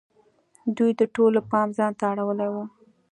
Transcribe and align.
دوی 0.77 0.91
د 0.99 1.01
ټولو 1.15 1.39
پام 1.51 1.67
ځان 1.77 1.91
ته 1.99 2.03
اړولی 2.11 2.47
وو. 2.53 2.63